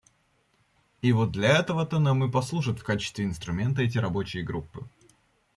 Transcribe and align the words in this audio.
И 1.03 1.11
вот 1.11 1.31
для 1.31 1.59
этого-то 1.59 1.99
нам 1.99 2.23
и 2.25 2.31
послужат 2.31 2.79
в 2.79 2.83
качестве 2.83 3.23
инструмента 3.23 3.83
эти 3.83 3.99
рабочие 3.99 4.41
группы. 4.43 4.89